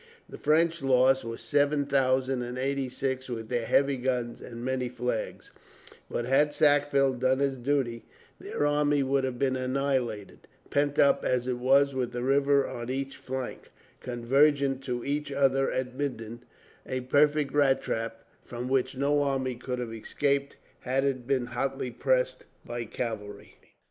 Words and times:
The 0.27 0.39
French 0.39 0.81
loss 0.81 1.23
was 1.23 1.41
seven 1.41 1.85
thousand 1.85 2.41
and 2.41 2.57
eighty 2.57 2.89
six, 2.89 3.29
with 3.29 3.49
their 3.49 3.67
heavy 3.67 3.97
guns 3.97 4.41
and 4.41 4.65
many 4.65 4.89
flags; 4.89 5.51
but 6.09 6.25
had 6.25 6.55
Sackville 6.55 7.13
done 7.13 7.37
his 7.37 7.55
duty, 7.55 8.05
their 8.39 8.65
army 8.65 9.03
would 9.03 9.23
have 9.23 9.37
been 9.37 9.55
annihilated, 9.55 10.47
pent 10.71 10.97
up 10.97 11.23
as 11.23 11.47
it 11.47 11.59
was 11.59 11.93
with 11.93 12.13
the 12.13 12.23
river 12.23 12.65
on 12.67 12.89
each 12.89 13.15
flank, 13.15 13.69
convergent 13.99 14.83
to 14.85 15.05
each 15.05 15.31
other 15.31 15.71
at 15.71 15.93
Minden; 15.95 16.41
a 16.83 17.01
perfect 17.01 17.53
rat 17.53 17.79
trap 17.83 18.23
from 18.43 18.67
which 18.67 18.97
no 18.97 19.21
army 19.21 19.53
could 19.53 19.77
have 19.77 19.93
escaped, 19.93 20.55
had 20.79 21.03
it 21.05 21.27
been 21.27 21.45
hotly 21.45 21.91
pressed 21.91 22.45
by 22.65 22.85
cavalry. 22.85 23.55